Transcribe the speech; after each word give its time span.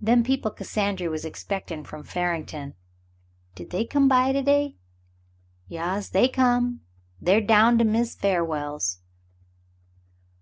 Them 0.00 0.22
people 0.24 0.50
Cassandry 0.52 1.06
was 1.10 1.26
expectin' 1.26 1.84
from 1.84 2.02
Farington, 2.02 2.72
did 3.54 3.68
they 3.68 3.84
come 3.84 4.08
to 4.08 4.42
day?" 4.42 4.74
*'Yas, 5.68 6.08
they 6.08 6.28
come. 6.28 6.80
They're 7.20 7.42
down 7.42 7.76
to 7.76 7.84
Miz 7.84 8.14
Farwell's." 8.14 9.00